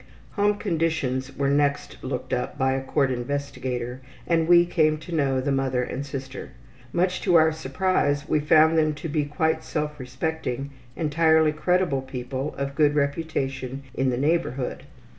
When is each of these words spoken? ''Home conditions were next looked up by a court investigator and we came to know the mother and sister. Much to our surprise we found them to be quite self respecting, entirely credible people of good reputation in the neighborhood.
''Home 0.31 0.55
conditions 0.57 1.37
were 1.37 1.51
next 1.51 2.03
looked 2.03 2.33
up 2.33 2.57
by 2.57 2.73
a 2.73 2.81
court 2.81 3.11
investigator 3.11 4.01
and 4.25 4.47
we 4.47 4.65
came 4.65 4.97
to 4.97 5.13
know 5.13 5.39
the 5.39 5.51
mother 5.51 5.83
and 5.83 6.03
sister. 6.03 6.53
Much 6.91 7.21
to 7.21 7.35
our 7.35 7.51
surprise 7.51 8.27
we 8.27 8.39
found 8.39 8.79
them 8.79 8.95
to 8.95 9.07
be 9.07 9.25
quite 9.25 9.63
self 9.63 9.99
respecting, 9.99 10.71
entirely 10.95 11.51
credible 11.51 12.01
people 12.01 12.55
of 12.57 12.73
good 12.73 12.95
reputation 12.95 13.83
in 13.93 14.09
the 14.09 14.17
neighborhood. 14.17 14.85